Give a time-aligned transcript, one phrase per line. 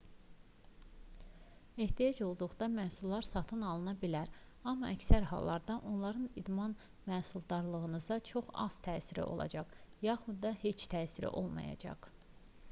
[1.83, 4.31] ehtiyac olduqda məhsullar satın alına bilər
[4.71, 6.75] amma əksər hallarda onların idman
[7.13, 9.79] məhsuldarlığınıza çox az təsiri olacaq
[10.09, 12.13] yaxud da heç təsiri olmayacaq